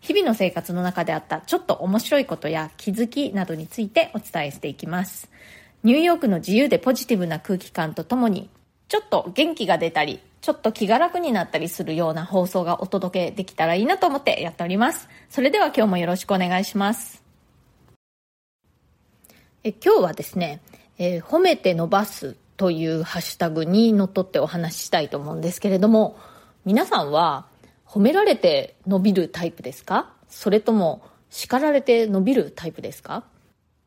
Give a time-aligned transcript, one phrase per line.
[0.00, 5.28] 日々の生活の中であったちょっと面白いことや気づきなどについてお伝えしていきます。
[5.84, 8.50] ニューヨークの自由でポジティブな空気感とともに、
[8.88, 15.08] ちょっと元気が出たり、ちょっと気が楽になったりするような放送がお届けできたらいいなと思ってやっております。
[15.28, 17.22] それでは今日もよろしくお願いします。
[19.64, 20.60] え今日はですね、
[20.98, 26.16] えー、褒めて伸ばすというハッシュタグにのっとってお話ししたいと思うんですけれども、
[26.64, 27.46] 皆さんは
[27.88, 30.12] 褒められて伸びるタイプですか？
[30.28, 33.24] それとも叱られて伸びるタイプですか？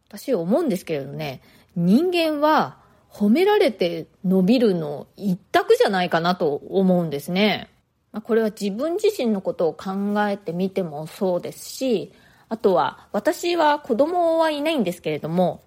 [0.07, 1.41] 私思うんですけれどね、
[1.75, 2.77] 人間は
[3.11, 7.69] 褒められて伸びるの一択じゃないかなと思うんですね。
[8.23, 12.11] これは自分自身のことを考えてみてもそうですし、
[12.49, 15.63] あとは私は子供はいないんですけれども、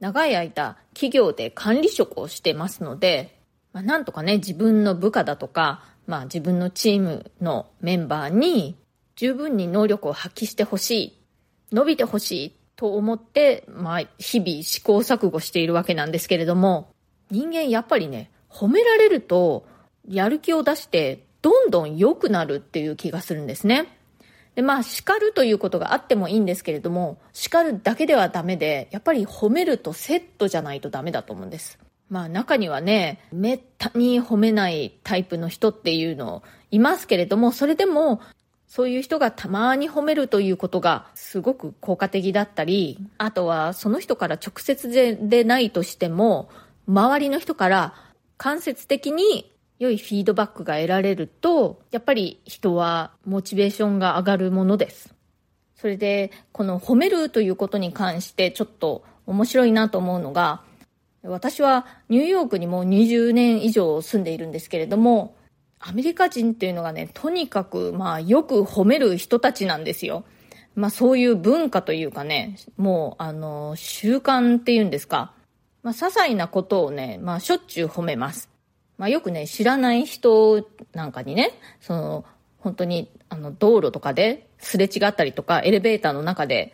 [0.00, 3.38] 長い間企業で管理職をしてますので、
[3.72, 8.76] まあ、なんとかね、自分の部下だとか、まあ自分のチームのメンバーに
[9.16, 11.18] 十分に能力を発揮してほしい、
[11.72, 16.88] 伸びてほしいと思って、まあ日々試行錯誤しているわけなんですけれども、
[17.30, 19.66] 人間やっぱりね、褒められると
[20.08, 23.88] やる気を出してどんどん良くなるっていう気がするんですね。
[24.54, 31.78] で、まあ、叱るということがあってもいいんですけれども、叱るだけではダメで、やっぱり褒めるとセットじゃないとダメだと思うんです。
[32.10, 38.20] まあ中にはね、めったに褒めないタイプの人っていうのいますけれども、それでも
[38.66, 46.50] そういう人がたまに褒めるということがすごく効果的だったり、あとはその人から直接ででないとしても、
[46.86, 47.94] 周りの人から
[48.36, 55.14] 間接的に良いフィードバックが得られると、やっぱり人はモチベーションが上がるものです。
[55.76, 60.62] それで、この褒めるということに関してちょっと面白いなと思うのが、
[61.24, 65.36] 私はニューヨークにもう20年以上住んでいるんですけれども、
[65.78, 70.24] アメリカ人っていうのがね、とにかく、まあ、よく褒める人たちなんですよ。
[70.74, 75.32] まあ、そういう文化というかね、もう、あの、習慣っていうんですか。
[75.82, 78.48] まあ、些細なことをね、まあ、しょっちゅう褒めます。
[78.96, 82.24] まあ、よくね、知らない人なんかにね、その、
[82.58, 86.72] 本当に、あの、道路とかですれ違ったりとか、エレベーターの中で、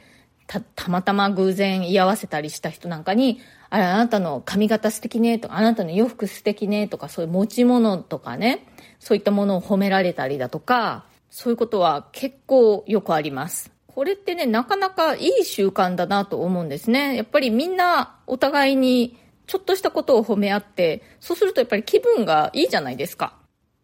[0.50, 8.66] た、たまたま偶然居合わせたりした人なんかに、あれ、あなたの髪型素敵ね、とか、あなたの洋服素敵ね、とか、そういう持ち物とかね、
[8.99, 13.71] そういったものを褒められたりだとか、そういうことは結構よくあります。
[13.87, 17.15] これってね、なかなかいい習慣だなと思うんですね。
[17.15, 19.16] やっぱりみんなお互いに
[19.47, 23.37] ちょっとしたことを褒め合って、そうするとやっぱり気分がいいじゃないですか。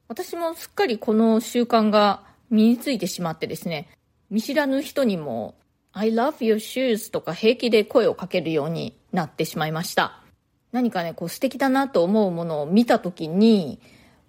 [0.08, 3.88] 私もすっかりこの習慣が身についてしまってですね、
[4.30, 5.54] 見知らぬ人にも
[5.98, 10.20] I love your shoes とか平気で声をかけるようになってしまいました。
[10.70, 13.80] 何かね、こう素敵だなと思うものを見た時に、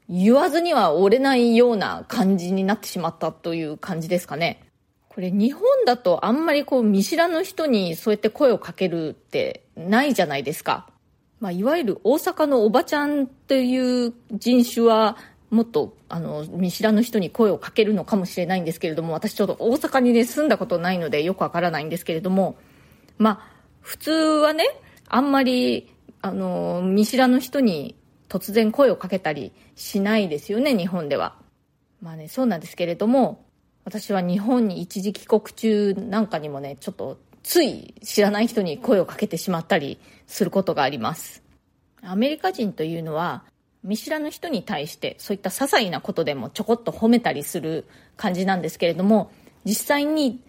[0.07, 4.63] 言わずには折れないような感じになってしまったという感じですかね。
[5.09, 10.87] これ日本だとあんまりこう見知らぬ人にそうやって声をかけるってないじゃないですか。
[11.41, 15.17] まあ、いわゆる大阪のおばちゃんっていう人種は
[15.49, 22.57] もっと、あの、見知らぬ人に声をかけるのかもしれないんですけれども、私ちょうど大阪にね、住んだことないのでよくわからないんですけれども、
[23.17, 24.65] まあ、普通はね、
[25.07, 27.95] あんまり、あの、見知らぬ人に
[28.27, 31.35] 突然声をかけたりしないですよね、日本では。
[32.01, 33.45] まあね、そうなんですけれども、
[33.85, 39.97] 私は日本に一時帰国中なんかにもね、ちょっとつい知らない人に声をかけてしまったり
[40.27, 41.41] することがあります。
[42.01, 43.45] アメリカ人というのは、
[43.83, 49.31] 見知らぬ人に対してそういった些細なことでもちょこっと褒めたりする感じなんですけれども
[49.65, 50.41] 実際に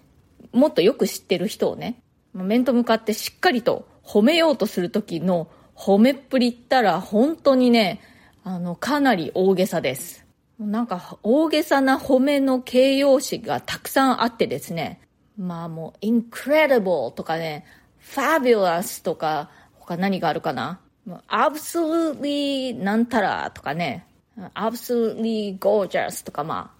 [0.53, 2.01] もっとよく知ってる人をね
[2.33, 8.01] 面と向かってしっかりと褒めようとする時の褒めっぷりったら本当にね
[8.45, 10.25] あのかなり大げさです。
[10.59, 15.01] なんか大げさな褒めの形容詞がたくさんあってですね
[15.37, 17.65] まあもう incredible とかね
[18.03, 20.81] fabulous とか他何があるかな？
[21.29, 24.07] Absolutely なんたらとかね、
[24.55, 26.73] absolutely gorgeous とかま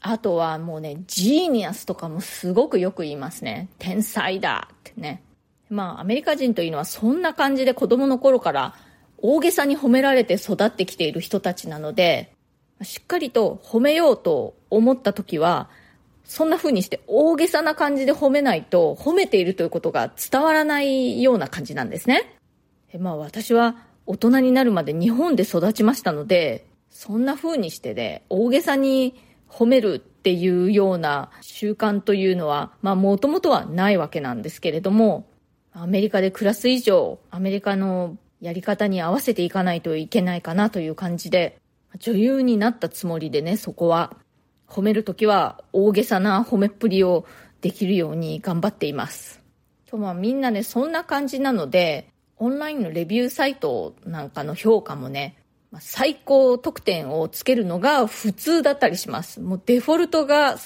[0.00, 3.68] あ、あとはもうね、genius とかもすごくよく言いますね。
[3.78, 5.22] 天才だってね。
[5.70, 8.74] まあ、アメリカ人というのはそんな感じで子供の頃から
[9.18, 12.32] 大げさに褒められて育ってきている人たちなので、
[12.82, 15.68] しっかりと褒めようと思った時は、
[16.24, 22.37] そんな風にして大げさな感じで褒めないと褒めているということが伝わらないような感じなんですね。
[22.96, 23.76] まあ私は
[24.06, 29.14] 大人になるまで日本で育ちましたので、そんな風にしてね、大げさに
[29.48, 35.26] 褒めるっていうような習慣というのは、まあもともとはないわけなんですけれども、
[35.72, 41.58] アメリカで暮らす以上、アメリカのやり方に合わせていかないといけないかなという感じで、
[41.98, 44.16] 女優になったつもりでね、そこは
[44.68, 47.26] 褒めるときは大げさな褒めっぷりを
[47.60, 49.40] できるように頑張っています。
[49.86, 52.08] とまあみんなね、そんな感じなので、
[52.38, 55.36] オンラインのレビューサイトなんかの評価もね、
[55.80, 59.40] 最高得点をつけるのが普通だったりします。
[59.40, 60.56] もうデフォルトが、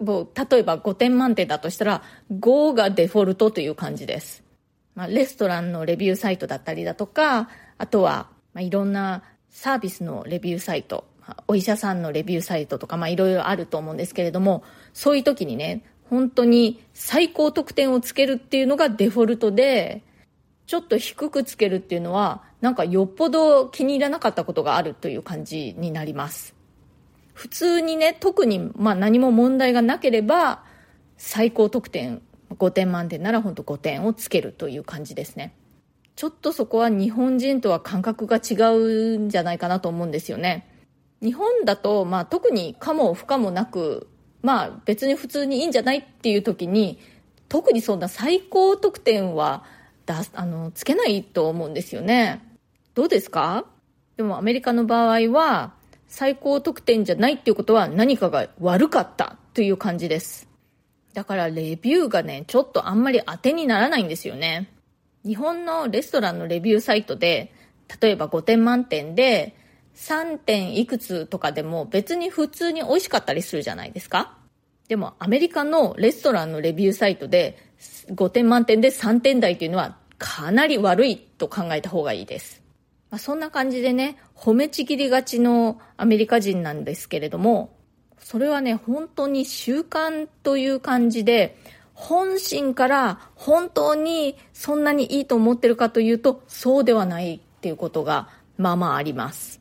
[0.00, 4.44] もう例えば5点満点だとしたら5がデフォルトという感じです。
[4.94, 7.48] まあ、レストランのレビューサイトだったりだとか、
[7.78, 11.04] あとは、まあ、いろんなサービスのレビューサイト、
[11.48, 14.62] お医者さんのレビューサイトとか、まあいろいろあると思うんですけれども、
[14.92, 20.02] そういう時にね、本当に最高得点をつけるっていうのがデフォルトで、
[20.66, 26.54] ちょっと低くつけるっていうのは、なんかよっぽど気に入らなかったことがあるという感じになります。
[27.34, 30.64] 普通にね、特にまあ何も問題がなければ、
[31.16, 35.54] 最高得点5点満点なら本当5点をつけるという感じですね。
[36.16, 40.70] ちょっとそこは日本人とは感覚が違うんじゃないかなと思うんですよね。
[41.20, 44.08] 日本だと、まあ、特に可も不可もなく、
[44.42, 47.00] まあ、別に普通にいいんじゃないっていう時に、
[47.48, 49.64] 特にそんな最高得点は
[50.06, 52.42] 出あの、つけないと思うんですよね。
[52.94, 53.64] どうですか？
[54.16, 55.74] でもアメリカの場合は、
[56.06, 60.48] 最高得点じゃないっていうことは何かが悪かったという感じです。
[61.12, 64.70] だからレビューがね、ちょっとあんまり当てにならないんですよね。
[65.24, 67.52] 日本のレストランのレビューサイトで、
[68.00, 69.56] 例えば5点満点で、
[69.96, 74.36] 3点いくつとかでも別に普通に美味しかったりするじゃないですか
[74.88, 77.58] でもアメリカのレストランのレビューサイトで
[78.08, 82.62] 5点満点で3点台というのはかなり悪いと考えた方がいいです。
[83.10, 87.76] まあ、そんな感じでね、褒めちぎりがちのアメリカ人なんですけれども、
[88.18, 91.56] それはね、本当に習慣という感じで、
[91.92, 99.60] 本心から本当にそんなにいいと思ってるかというと、そうではないっていうことがまあまああります。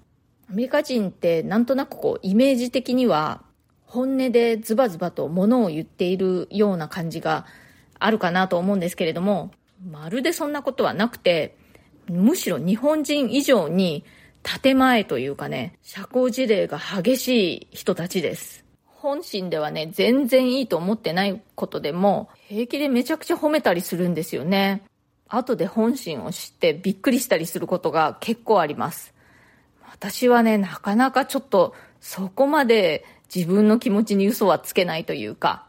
[0.50, 3.44] アメリカ人ってなんとなくこうイメージ的には
[3.86, 7.46] 本音でズバズバと物を言っているような感じが
[8.04, 9.52] あるかなと思うんですけれども、
[9.90, 11.56] まるでそんなことはなくて、
[12.10, 14.04] むしろ日本人以上に
[14.62, 18.66] 建前というかね、社交辞令が激しい人たちです。
[18.86, 24.84] 本心ではね、全然いいと思ってないことでも、平気でめちゃくちゃ褒めたりするんですよね。
[25.30, 29.14] 後で本心を知ってびっくりしたりすることが結構あります。
[29.90, 35.68] 私はね、なかなかちょっとそこまで自分の気持ちに嘘はつけないというか、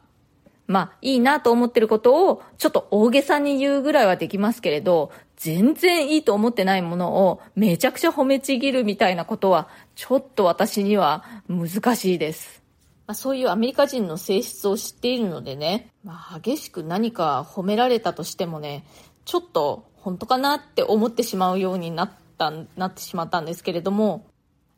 [0.66, 12.62] まあいいなと思ってることをちょっと大げさに言うぐらいはできますけれど、全然いいと思ってないものをめちゃくちゃ褒めちぎるみたいなことはちょっと私には難しいです。
[13.06, 18.86] まあ、そういうアメリカ人の性質を知っているのでね、まあ、激しく何か褒められたとしてもね、
[19.26, 24.26] ちょっと本当かなって思ってしまうようになっ、たなってしまったんですけれども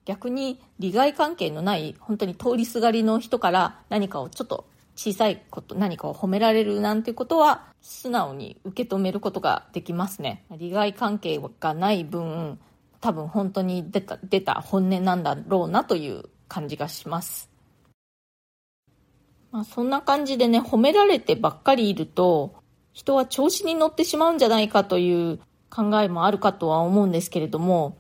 [0.05, 12.59] 逆に利害関係のない本当に通りすがりの人から何かをちょっと小さいこと何かを褒められるなんてことは素直に受け止めることができますね利害関係がない分
[13.01, 17.51] 多分本当に出た出た本音なんだろうなという感じがします
[19.53, 22.55] まあそんな感じでね褒められてばっかりいると
[22.97, 27.99] 人は調子に乗ってしまうんじゃないかという考えもあるかとは思うんですけれども、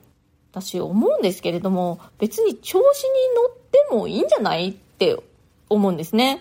[0.50, 5.18] 私思うんですけれども、別に調子に乗ってもいいんじゃないって
[5.68, 6.40] 思うんですね。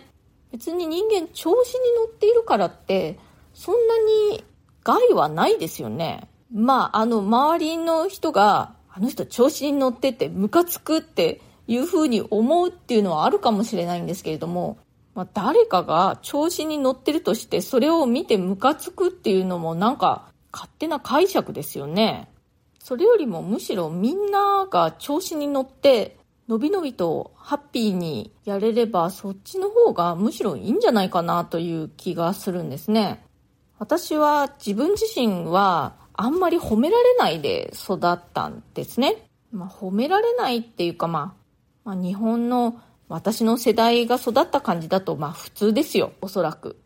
[0.55, 3.19] 別に人間調子に乗っているからって、
[3.53, 3.99] そんな
[4.31, 4.45] に
[4.85, 6.29] 害はないですよね。
[6.49, 14.77] まあ、あの、周りの人が、あの人調子に乗っててムカつくっていうふうに思うっていうのはあるかもしれないんですけれども、
[15.13, 22.29] まあ、誰かが調子に乗ってるとして、それを見てムカつくっていうのもなんか、勝手な解釈ですよね。
[22.79, 26.15] それよりもむしろみんなが調子に乗って、
[26.47, 33.25] のびのびとハッピーにやれればそっちの方がむしろいいんじゃないかなという気がするんですね。
[33.79, 39.27] 私は自分自身はあんまり褒められないで育ったんですね。
[39.51, 41.35] まあ、褒められないっていうか、ま
[41.83, 46.77] あ、まあ、日本の私の世代が育った感じだとまあ普通ですよ、おそらく。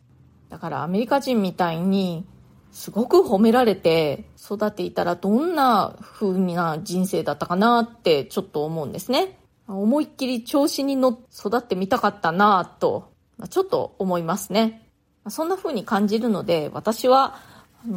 [0.48, 2.26] だからアメリカ人みたいに
[2.72, 9.39] すごく褒められて育っていたらどんな風な人生だったかなってちょっと思うんですね。
[9.72, 13.12] 思いっきり調子に乗っ育ってみたかったなぁと。
[13.48, 14.86] ちょっと思いますね。
[15.28, 17.36] そんな風に感じるので、私は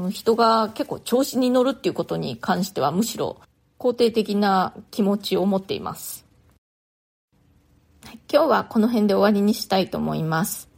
[0.09, 3.37] 人が結構調子に乗るっていうことに関してはむしろ
[3.79, 6.25] 肯定的な気持ちを持っています。
[8.31, 10.69] 今日はこの辺で終わりにしたいと思います。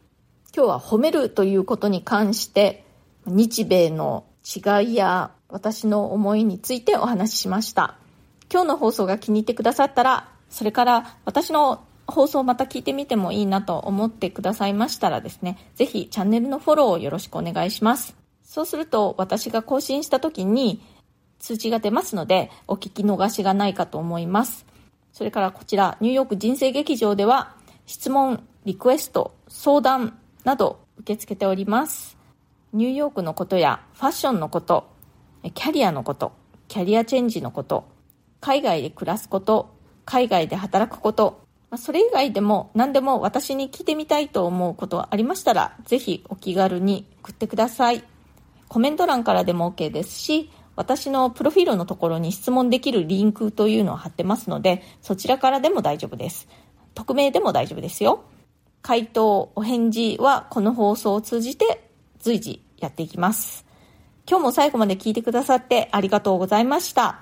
[0.55, 2.85] 今日は褒めるということに関して
[3.25, 7.97] 日米の違いや私の思いについてお話ししました。
[8.51, 18.15] 今日の放送が気に入ってくださったら、それから私の放送また聞いてみてもいいなと思ってくださいましたらですね、ぜひチャンネルのフォローをよろしくお願いします。
[18.41, 20.81] そうすると私が更新した時に
[21.39, 24.65] 通知が出ますのでお聞き逃しがないかと思います。
[25.11, 32.17] それからこちらニューヨーク人生劇場では質問、リクエスト、相談など受け付けております。
[32.71, 34.87] ニューヨークのことやファッションのこと、
[35.53, 36.31] キャリアのこと、
[36.69, 37.83] キャリアチェンジのこと、
[38.39, 39.74] 海外で暮らすこと、
[40.05, 41.45] 海外で働くこと、
[41.77, 48.03] それ以外でも何でも私に聞いてみたいと思うことありましたら、ぜひお気軽に送ってください。
[48.67, 56.47] コメント欄からでも OK ですし、私のプロフィールのところに質問できるリンクというのを貼ってますので、そちらからでも大丈夫です。
[56.93, 58.23] 匿名でも大丈夫ですよ。
[58.81, 63.65] 回答、お返事はこの放送を通じて随時やっていきます。
[64.29, 67.21] 今日も最後まで聞いてくださってありがとうございました。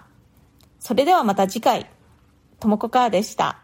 [0.79, 1.89] それではまた次回、
[2.63, 3.62] ともこかーでした。